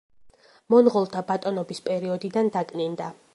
მონღოლთა 0.73 1.23
ბატონობის 1.27 1.83
პერიოდიდან 1.91 2.51
დაკნინდა. 2.57 3.13